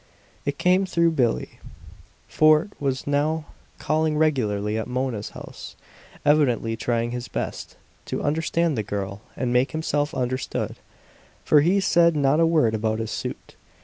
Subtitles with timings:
[0.45, 1.59] It came through Billie.
[2.27, 3.45] Fort was now
[3.77, 5.75] calling regularly at Mona's house,
[6.25, 7.77] evidently trying his best
[8.07, 10.77] to understand the girl and make himself understood;
[11.45, 13.53] for he said not a word about his suit.